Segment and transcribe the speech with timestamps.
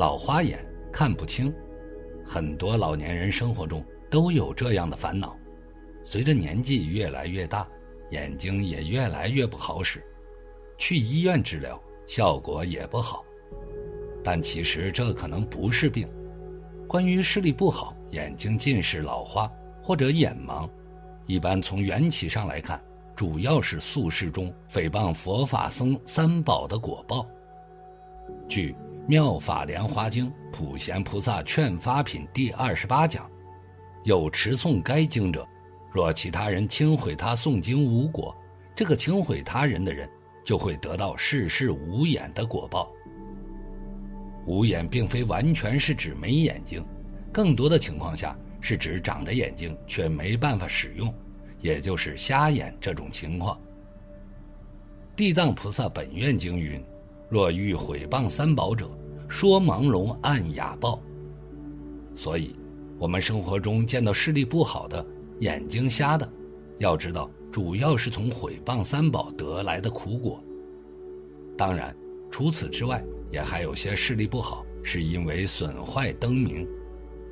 [0.00, 1.52] 老花眼看不清，
[2.24, 5.36] 很多老年人生活中都有这样的烦恼。
[6.06, 7.68] 随着年纪越来越大，
[8.08, 10.02] 眼睛也越来越不好使，
[10.78, 13.22] 去医院治疗效果也不好。
[14.24, 16.08] 但其实这可能不是病。
[16.88, 20.66] 关于视力不好、眼睛近视、老花或者眼盲，
[21.26, 22.82] 一般从缘起上来看，
[23.14, 27.26] 主要是宿世中诽谤佛法僧三宝的果报。
[28.48, 28.72] 据
[29.10, 33.28] 《妙法莲华经·普贤菩萨劝发品》第二十八讲，
[34.04, 35.44] 有持诵该经者，
[35.90, 38.32] 若其他人轻毁他诵经无果，
[38.76, 40.08] 这个轻毁他人的人
[40.44, 42.88] 就会得到世世无眼的果报。
[44.46, 46.80] 无眼并非完全是指没眼睛，
[47.32, 51.12] 更多的情况下是指长着眼睛却没办法使用，
[51.62, 53.60] 也就是瞎眼这种情况。
[55.16, 56.80] 地藏菩萨本愿经云
[57.28, 58.88] ：“若欲毁谤三宝者，
[59.30, 61.00] 说盲聋按哑报。”
[62.14, 62.54] 所以，
[62.98, 65.02] 我们生活中见到视力不好的、
[65.38, 66.30] 眼睛瞎的，
[66.76, 70.44] 要知道主要是从毁谤三宝得来的苦果。
[71.56, 71.96] 当然，
[72.30, 73.02] 除此之外。
[73.32, 76.66] 也还有些视力不好，是因为损坏灯明，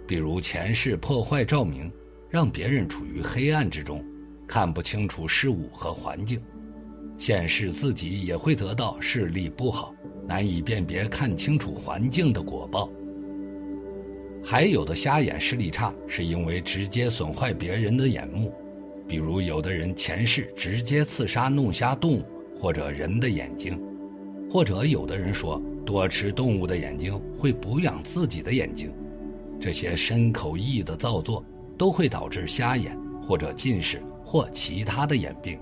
[0.06, 1.90] 比如前世破坏照明，
[2.30, 4.00] 让别人处于黑暗之中，
[4.46, 6.38] 看不清楚事物和环境；
[7.16, 9.92] 现世自己也会得到视力不好，
[10.28, 12.88] 难以辨别看清楚环境的果报。
[14.44, 18.52] 还有的瞎眼视力差，是因为直接损坏别人的眼目，
[19.08, 22.22] 比如有的人前世直接刺杀弄瞎动物
[22.60, 23.80] 或者人的眼睛，
[24.50, 25.60] 或者有的人说。
[25.86, 28.92] 多吃动物的眼睛会补养自己的眼睛，
[29.58, 31.42] 这些深口意的造作
[31.78, 35.58] 都会导致瞎眼或者近视或其他的眼病。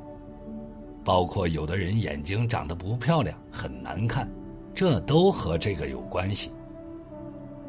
[1.04, 4.28] 包括有的人眼睛长得不漂亮，很难看，
[4.76, 6.52] 这都和这个有关系。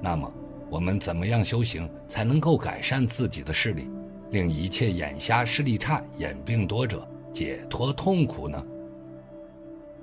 [0.01, 0.31] 那么，
[0.69, 3.87] 我们怎么样修行才能够改善自己的视力，
[4.29, 8.63] 令一切眼瞎、视力差、眼病多者解脱痛苦呢？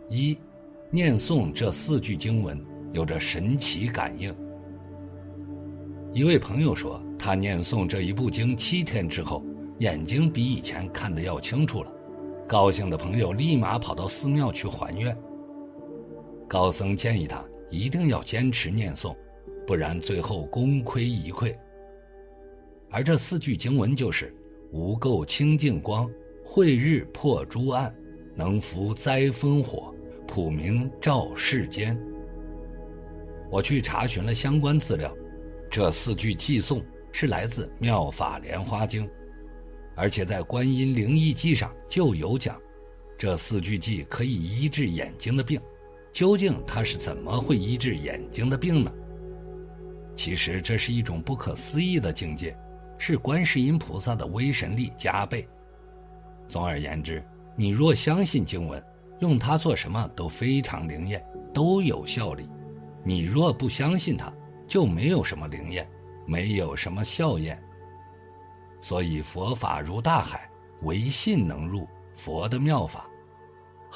[0.08, 0.36] 一。
[0.90, 2.56] 念诵这四句经文
[2.92, 4.32] 有着神奇感应。
[6.12, 9.42] 一位朋友说，他念诵这一部经七天之后，
[9.78, 11.90] 眼睛比以前看得要清楚了。
[12.46, 15.16] 高兴的朋友立马跑到寺庙去还愿。
[16.48, 19.16] 高僧建议他一定要坚持念诵，
[19.66, 21.54] 不然最后功亏一篑。
[22.90, 24.32] 而这四句经文就是
[24.70, 26.08] “无垢清净光，
[26.44, 27.92] 慧日破诸暗，
[28.34, 29.92] 能伏灾风火”。
[30.26, 31.96] 普明照世间。
[33.50, 35.14] 我去查询了相关资料，
[35.70, 39.06] 这四句寄诵是来自《妙法莲花经》，
[39.94, 42.58] 而且在《观音灵异记》上就有讲，
[43.18, 45.60] 这四句偈可以医治眼睛的病。
[46.14, 48.92] 究竟它是怎么会医治眼睛的病呢？
[50.14, 52.56] 其实这是一种不可思议的境界，
[52.98, 55.44] 是观世音菩萨的威神力加倍。
[56.48, 57.20] 总而言之，
[57.56, 58.82] 你若相信经文。
[59.20, 62.48] 用它做什么都非常灵验，都有效力。
[63.04, 64.30] 你若不相信它，
[64.66, 65.88] 就没有什么灵验，
[66.26, 67.60] 没有什么效验。
[68.82, 70.50] 所以佛法如大海，
[70.82, 71.88] 唯信能入。
[72.12, 73.08] 佛的妙法，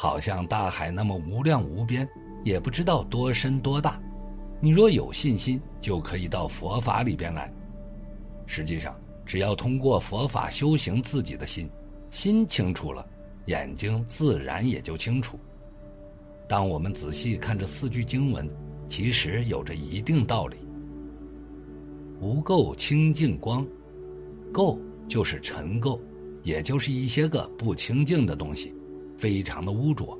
[0.00, 2.08] 好像大海那么无量无边，
[2.44, 4.00] 也不知道多深多大。
[4.60, 7.52] 你若有信心，就可以到佛法里边来。
[8.46, 8.94] 实际上，
[9.26, 11.68] 只要通过佛法修行自己的心，
[12.10, 13.04] 心清楚了。
[13.46, 15.36] 眼睛自然也就清楚。
[16.46, 18.48] 当我们仔细看这四句经文，
[18.88, 20.58] 其实有着一定道理。
[22.20, 23.66] 无垢清净光，
[24.52, 24.78] 垢
[25.08, 25.98] 就是尘垢，
[26.44, 28.72] 也就是一些个不清净的东西，
[29.18, 30.18] 非常的污浊。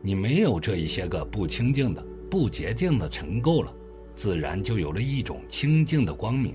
[0.00, 3.74] 你没有这一些个不清净的、不洁净的尘垢了，
[4.14, 6.54] 自然就有了一种清净的光明。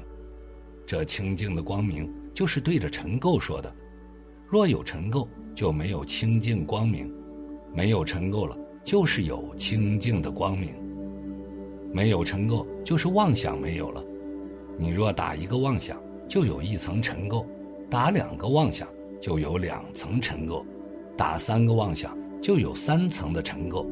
[0.87, 3.71] 这清净的光明，就是对着尘垢说的。
[4.47, 7.07] 若有尘垢，就没有清净光明；
[7.75, 10.71] 没有尘垢了，就是有清净的光明。
[11.91, 14.03] 没有尘垢，就是妄想没有了。
[14.77, 17.45] 你若打一个妄想，就有一层尘垢；
[17.89, 18.87] 打两个妄想，
[19.19, 20.63] 就有两层尘垢；
[21.19, 23.85] 打三个妄想，就有三层的尘垢。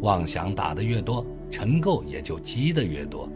[0.00, 3.28] 妄想打得越多，尘垢也就积得越多。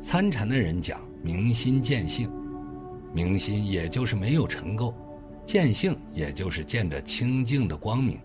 [0.00, 2.30] 参禅的人讲明心见性，
[3.12, 4.90] 明心也就是没有尘垢，
[5.44, 8.18] 见性也就是见着清净的光明。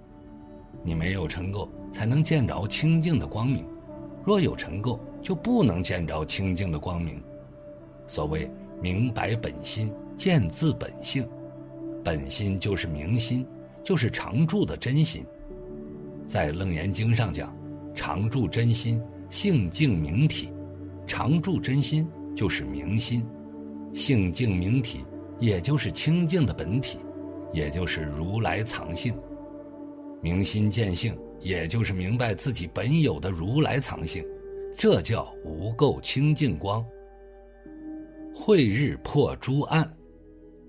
[0.82, 3.66] 你没有尘垢，才能见着清净的光明；
[4.24, 7.22] 若有尘垢，就不能见着清净的光明。
[8.08, 8.50] 所谓
[8.82, 11.28] 明白本心，见自本性，
[12.04, 13.46] 本心就是明心，
[13.84, 15.26] 就是常住的真心。
[16.26, 17.56] 在《楞严经》上讲，
[17.94, 20.50] 常住真心，性净明体。
[21.08, 23.26] 常住真心就是明心，
[23.94, 25.04] 性净明体，
[25.40, 27.00] 也就是清净的本体，
[27.52, 29.14] 也就是如来藏性。
[30.22, 34.24] 明心见性，也就是明白自己本有的如来藏性，
[34.78, 36.86] 这叫无垢清净光。
[38.34, 39.92] 慧日破诸暗，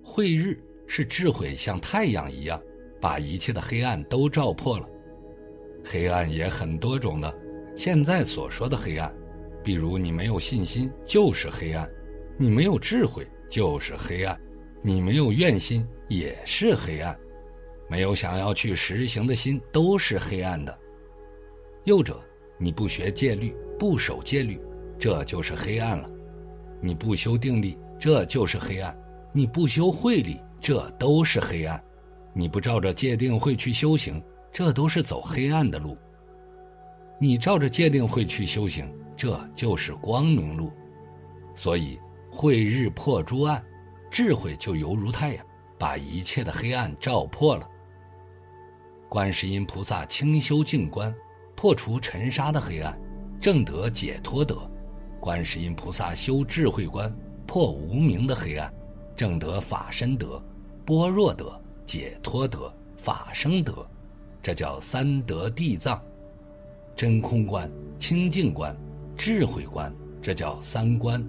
[0.02, 0.61] 慧日
[0.94, 2.61] 是智慧像太阳一样，
[3.00, 4.87] 把一切的黑暗都照破了。
[5.83, 7.35] 黑暗也很多种的，
[7.75, 9.11] 现在所说的黑暗，
[9.65, 11.91] 比如你没有信心就是黑暗，
[12.37, 14.39] 你没有智慧就是黑暗，
[14.83, 17.19] 你没有愿心也是黑暗，
[17.88, 20.79] 没有想要去实行的心都是黑暗的。
[21.85, 22.23] 又者，
[22.59, 24.61] 你不学戒律，不守戒律，
[24.99, 26.06] 这就是黑暗了；
[26.83, 28.95] 你不修定力，这就是黑暗；
[29.33, 31.79] 你不修慧力，这都是黑暗；
[32.32, 34.23] 你不照着戒定慧去修行。
[34.53, 35.97] 这都是走黑暗的路。
[37.19, 38.87] 你照着戒定慧去修行，
[39.17, 40.70] 这就是光明路。
[41.56, 41.99] 所以
[42.31, 43.64] 慧日破诸暗，
[44.11, 45.47] 智慧就犹如太阳，
[45.79, 47.67] 把一切的黑暗照破了。
[49.09, 51.14] 观世音菩萨清修净观，
[51.56, 52.94] 破除尘沙的黑暗，
[53.41, 54.70] 正得解脱德。
[55.19, 57.11] 观世音菩萨修智慧观，
[57.47, 58.70] 破无明的黑暗，
[59.17, 60.43] 正得法身德、
[60.84, 63.87] 般若德、解脱德、法生德。
[64.43, 66.02] 这叫三德地藏，
[66.96, 68.76] 真空观、清净观、
[69.17, 71.25] 智慧观，这叫三观。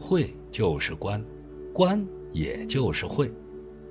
[0.00, 1.24] 慧就是观，
[1.72, 3.32] 观也就是慧。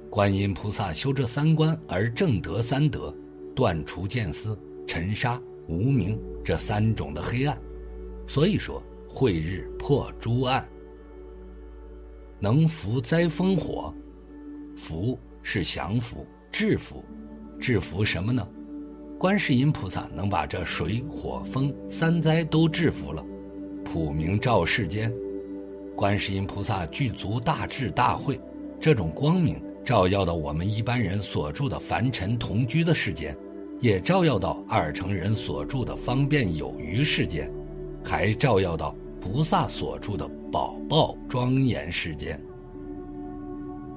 [0.10, 3.14] 观音菩萨修这三观而正得三德，
[3.56, 7.58] 断除见思、尘沙、无明这三种的黑暗。
[8.28, 10.68] 所以说，慧日破诸暗，
[12.40, 13.94] 能伏灾风火。
[14.76, 17.04] 福是降服、制服。
[17.60, 18.46] 制服什么呢？
[19.18, 23.26] 观世音菩萨能把这水火风三灾都制服了，
[23.86, 25.12] 普明照世间。
[25.96, 28.38] 观世音菩萨具足大智大慧，
[28.78, 33.36] 这种光明照耀到我们一般人所住的凡尘同居的世间，
[33.80, 37.50] 也照耀到二乘人所住的方便有余世间，
[38.04, 42.40] 还照耀到菩萨所住的宝宝庄严世间。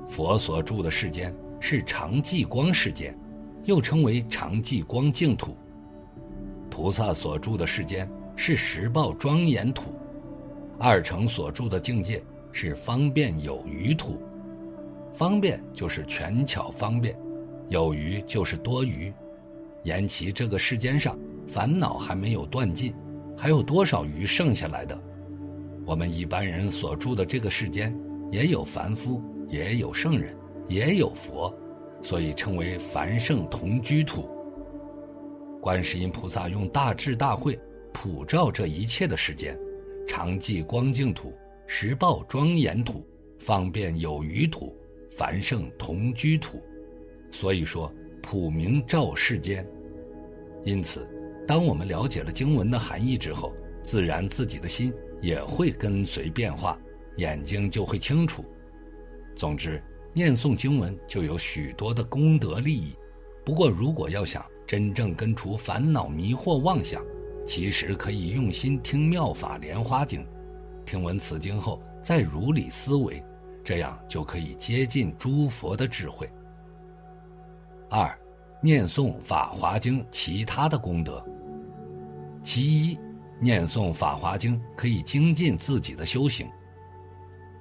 [0.08, 3.16] 佛所住的世间是常寂光世间。
[3.64, 5.55] 又称为常寂光净土，
[6.70, 9.90] 菩萨所住的世间是十报庄严土，
[10.78, 14.22] 二乘所住的境界是方便有余土。
[15.12, 17.14] 方便就是权巧方便，
[17.69, 19.12] 有余就是多余。
[19.82, 22.94] 言其这个世间上烦恼还没有断尽，
[23.37, 24.99] 还有多少余剩下来的？
[25.84, 27.94] 我们一般人所住的这个世间，
[28.32, 30.36] 也有凡夫，也有圣人，
[30.68, 31.52] 也有佛。
[32.00, 34.28] 所以称为凡圣同居土。
[35.60, 37.58] 观世音菩萨用大智大慧
[37.93, 39.58] 普照这一切的世间，
[40.06, 41.34] 常寂光净土、
[41.67, 43.05] 时报庄严土、
[43.36, 44.72] 方便有余土、
[45.10, 46.62] 凡圣同居土。
[47.32, 49.67] 所以说普明照世间。
[50.64, 51.05] 因此，
[51.48, 53.52] 当我们了解了经文的含义之后，
[53.82, 56.78] 自然自己的心也会跟随变化，
[57.17, 58.44] 眼睛就会清楚。
[59.38, 59.82] 总之。
[60.14, 62.96] 念诵经文就有许多的功德利益，
[63.44, 67.04] 不过如果要想真正根除烦恼迷惑妄想，
[67.46, 70.20] 其实可以用心听《妙法莲花经》，
[70.84, 73.22] 听闻此经后再如理思维，
[73.62, 76.28] 这样就可以接近诸佛的智慧。
[77.88, 78.18] 二，
[78.60, 81.24] 念诵《法华经》其他的功德。
[82.42, 82.98] 其一，
[83.38, 86.48] 念诵《法华经》可以精进自己的修行。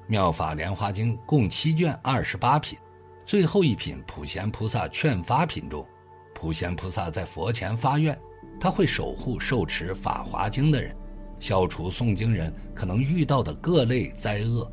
[0.10, 2.80] 妙法莲华经共七卷二十八品，
[3.26, 5.86] 最后一品普贤菩萨劝发品中，
[6.34, 8.18] 普贤菩萨在佛前发愿，
[8.58, 10.96] 他会守护受持法华经的人，
[11.40, 14.72] 消除诵经人可能遇到的各类灾厄。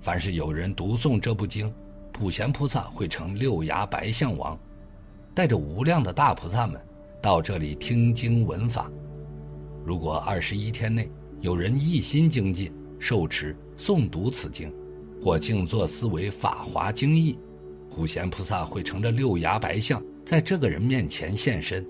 [0.00, 1.72] 凡是有人读诵这部经，
[2.10, 4.58] 普贤菩萨会成六牙白象王，
[5.32, 6.80] 带着无量的大菩萨们
[7.22, 8.90] 到这里听经闻法。
[9.84, 11.08] 如果二十一天内
[11.40, 13.56] 有人一心精进受持。
[13.76, 14.70] 诵读此经，
[15.22, 17.34] 或静坐思维法华经义，
[17.88, 21.82] 普贤菩萨会乘着六牙白象，在这个人面前现身。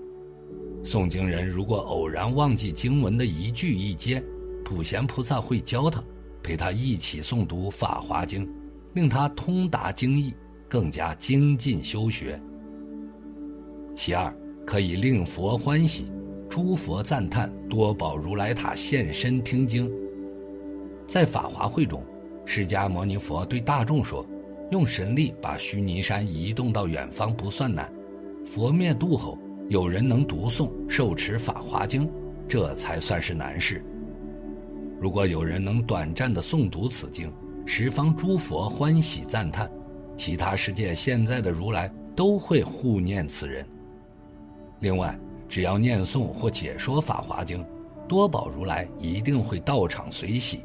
[0.85, 4.23] 诵经人如果偶然忘记经文的一句一节，
[4.63, 6.01] 普贤菩萨会教他，
[6.41, 8.47] 陪他一起诵读《法华经》，
[8.93, 10.33] 令他通达经义，
[10.69, 12.41] 更加精进修学。
[13.93, 14.33] 其二，
[14.65, 16.09] 可以令佛欢喜，
[16.49, 19.91] 诸佛赞叹多宝如来塔现身听经。
[21.11, 22.01] 在法华会中，
[22.45, 24.25] 释迦牟尼佛对大众说
[24.71, 27.91] ：“用神力把须弥山移动到远方不算难，
[28.45, 29.37] 佛灭度后，
[29.67, 32.09] 有人能读诵受持法华经，
[32.47, 33.83] 这才算是难事。
[35.01, 37.29] 如果有人能短暂的诵读此经，
[37.65, 39.69] 十方诸佛欢喜赞叹，
[40.15, 43.67] 其他世界现在的如来都会护念此人。
[44.79, 45.13] 另外，
[45.49, 47.61] 只要念诵或解说法华经，
[48.07, 50.61] 多宝如来一定会到场随喜。”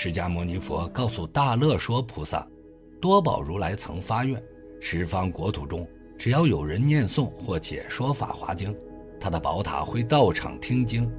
[0.00, 2.46] 释迦牟尼佛告诉大乐说菩萨，
[3.00, 4.40] 多宝如来曾发愿，
[4.80, 5.84] 十方国土中
[6.16, 8.72] 只要有人念诵或解说法华经，
[9.18, 11.10] 他的宝塔会到场听经，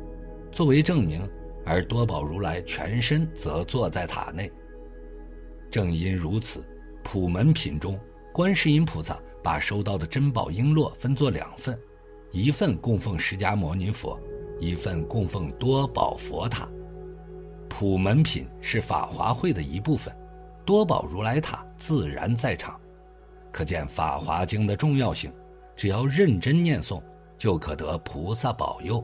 [0.50, 1.30] 作为证明。
[1.66, 4.50] 而多宝如来全身则坐在塔内。
[5.70, 6.64] 正因如此，
[7.04, 8.00] 普门品中，
[8.32, 11.78] 观世音菩萨把收到的珍宝璎珞分作两份，
[12.32, 14.18] 一份供奉释迦牟尼佛，
[14.58, 16.66] 一份供奉多宝佛塔。
[17.70, 20.14] 普门品是法华会的一部分，
[20.66, 22.78] 多宝如来塔自然在场，
[23.52, 25.32] 可见法华经的重要性。
[25.76, 27.02] 只要认真念诵，
[27.38, 29.02] 就可得菩萨保佑。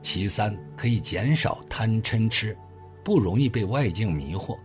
[0.00, 2.56] 其三，可以减少贪嗔痴，
[3.02, 4.56] 不容易被外境迷惑。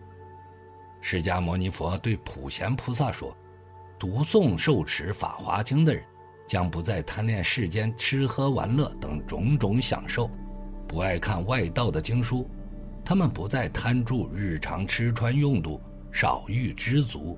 [1.02, 3.36] 释迦牟尼佛对普贤菩萨说
[3.98, 6.04] ：“读诵受持法华经的人，
[6.46, 10.30] 将不再贪恋世间吃喝玩乐等种种享受。”
[10.90, 12.50] 不爱看外道的经书，
[13.06, 15.80] 他们不再贪著日常吃穿用度，
[16.12, 17.38] 少欲知足，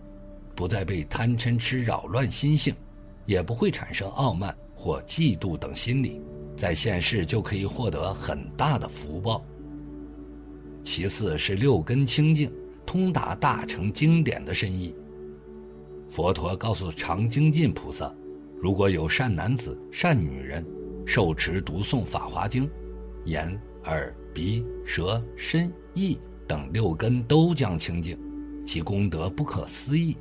[0.56, 2.74] 不再被贪嗔痴扰乱心性，
[3.26, 6.22] 也不会产生傲慢或嫉妒等心理，
[6.56, 9.44] 在现世就可以获得很大的福报。
[10.82, 12.50] 其次是六根清净，
[12.86, 14.96] 通达大乘经典的深意。
[16.10, 18.14] 佛陀告诉常精进菩萨，
[18.62, 20.66] 如果有善男子、善女人，
[21.06, 22.66] 受持读诵《法华经》。
[23.26, 28.18] 眼、耳、鼻、舌、身、意等六根都将清净，
[28.66, 30.18] 其功德不可思议。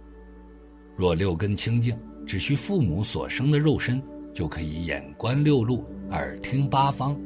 [0.97, 4.02] 若六根清净，只需父母所生的肉身，
[4.35, 7.19] 就可以眼观六路，耳听八方，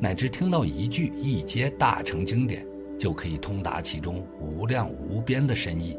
[0.00, 2.66] 乃至听到一句一阶大乘经典，
[2.98, 5.96] 就可以通达其中无量无边的深意。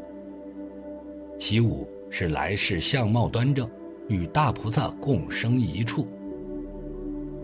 [1.38, 3.68] 其五是来世相貌端正，
[4.08, 6.06] 与大菩萨共生一处。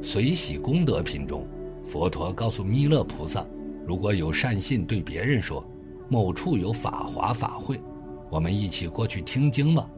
[0.02, 1.46] 随喜功德品中。
[1.88, 3.42] 佛陀告诉弥勒菩萨，
[3.86, 5.64] 如果有善信对别人说
[6.06, 7.80] ：“某处有法华法会，
[8.28, 9.88] 我们一起过去听经吧。”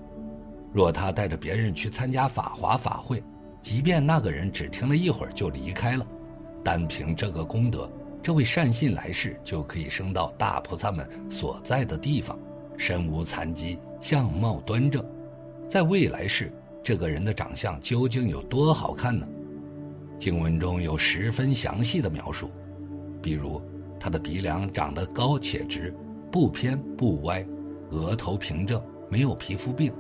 [0.72, 3.20] 若他带着别人去参加法华法会，
[3.60, 6.06] 即便那个人只听了一会儿就离开了，
[6.62, 7.90] 单凭这个功德，
[8.22, 12.38] 这位善信来世就可以升到大菩萨们所在的地方，
[12.76, 15.04] 身无残疾，相貌端正。
[15.66, 16.52] 在未来世，
[16.84, 19.26] 这个人的长相究竟有多好看呢？
[20.20, 22.50] 经文中有十分详细的描述，
[23.22, 23.58] 比如
[23.98, 25.94] 他的鼻梁长得高且直，
[26.30, 27.42] 不偏不歪，
[27.90, 29.90] 额头平正，没有皮肤病，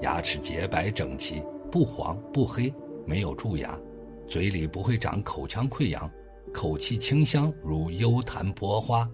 [0.00, 2.74] 牙齿洁白整齐，不黄不黑，
[3.06, 3.78] 没有蛀牙，
[4.26, 6.10] 嘴里不会长口腔溃疡，
[6.52, 9.08] 口气清香如幽檀波花。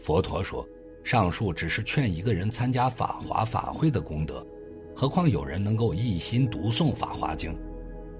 [0.00, 0.66] 佛陀说，
[1.04, 4.44] 上述只是劝一个人参加法华法会的功德，
[4.92, 7.52] 何况有人能够一心读诵《法华经》。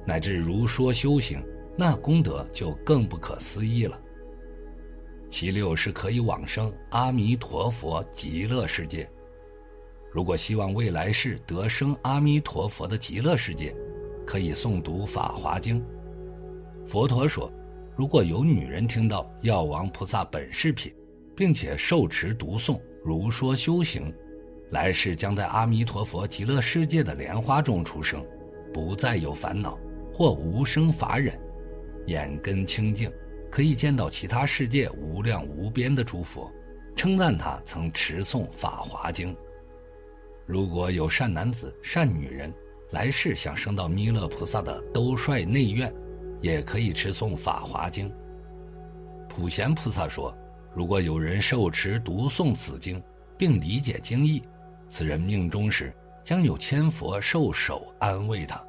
[0.09, 1.39] 乃至如说修行，
[1.77, 4.01] 那功德就更不可思议了。
[5.29, 9.07] 其六是可以往生阿弥陀佛极乐世界。
[10.11, 13.77] 如果希望未来世得生阿弥陀佛的极乐世界，
[14.27, 15.79] 可以诵读《法华经》。
[16.87, 17.53] 佛陀说，
[17.95, 20.91] 如果有女人听到药王菩萨本事品，
[21.37, 24.11] 并且受持读诵如说修行，
[24.71, 28.25] 来世将在阿弥陀佛极乐世界的莲花中出生，
[28.73, 29.79] 不再有烦恼。
[30.19, 31.39] 或无生法忍，
[32.07, 33.09] 眼根清净，
[33.49, 36.51] 可以见到其他世界无量无边的诸佛，
[36.97, 39.33] 称赞他曾持诵《法华经》。
[40.45, 42.53] 如果有善男子、善女人
[42.91, 45.95] 来世想升到弥勒菩萨的兜率内院，
[46.41, 48.11] 也可以持诵《法华经》。
[49.29, 50.37] 普贤菩萨说：
[50.75, 53.01] 如果有人受持读诵此经，
[53.37, 54.43] 并理解经义，
[54.89, 55.95] 此人命中时
[56.25, 58.61] 将有千佛受手安慰他。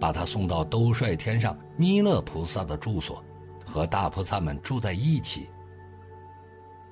[0.00, 3.22] 把他送到兜率天上弥勒菩萨的住所，
[3.64, 5.46] 和大菩萨们住在一起。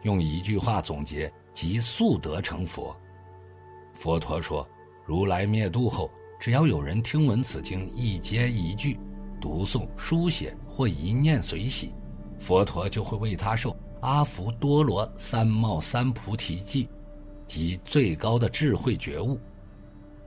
[0.02, 2.94] 用一句话总结，即速得成佛。
[3.94, 4.68] 佛陀说，
[5.04, 8.96] 如来灭度后，只要有人听闻此经一节一句，
[9.40, 11.92] 读诵、书写或一念随喜，
[12.38, 16.88] 佛陀就会为他受阿福多罗三藐三菩提记，
[17.48, 19.36] 即最高的智慧觉悟。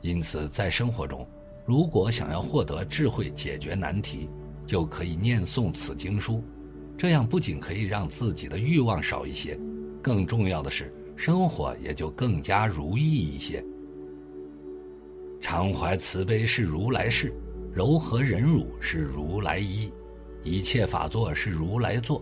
[0.02, 1.26] 因此，在生活中，
[1.72, 4.28] 如果想要获得智慧解决难题，
[4.68, 6.44] 就可以念诵此经书。
[6.98, 9.58] 这样不仅可以让自己的欲望少一些，
[10.02, 13.64] 更重要的是，生活也就更加如意一些。
[15.40, 17.34] 常怀慈悲是如来事，
[17.74, 19.90] 柔和忍辱是如来一，
[20.44, 22.22] 一切法作是如来作。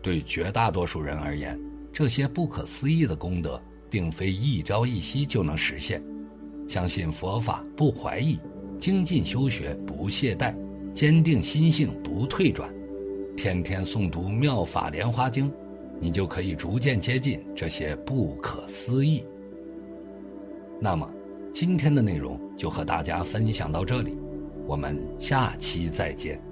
[0.00, 1.60] 对绝大多数人而言，
[1.92, 6.00] 这些不可思议的功德，并非一朝一夕就能实现。
[6.68, 8.38] 相信佛法不怀疑，
[8.82, 10.52] 精进修学不懈怠
[10.92, 12.68] 坚定心性不退转。
[13.36, 15.50] 天天诵读妙法莲花经
[16.00, 19.24] 你就可以逐渐接近这些不可思议。
[20.80, 21.08] 那么
[21.54, 24.18] 今天的内容就和大家分享到这里
[24.66, 26.42] 我们下期再见。